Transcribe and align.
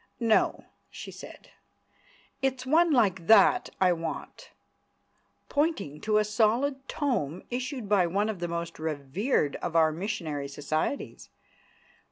"No," 0.19 0.63
she 0.89 1.11
said, 1.11 1.51
"it's 2.41 2.65
one 2.65 2.89
like 2.89 3.27
that 3.27 3.69
I 3.79 3.93
want," 3.93 4.49
pointing 5.47 6.01
to 6.01 6.17
a 6.17 6.23
solid 6.25 6.87
tome 6.87 7.43
issued 7.51 7.87
by 7.87 8.07
one 8.07 8.27
of 8.27 8.39
the 8.39 8.47
most 8.47 8.79
revered 8.79 9.57
of 9.57 9.75
our 9.75 9.91
missionary 9.91 10.47
societies. 10.47 11.29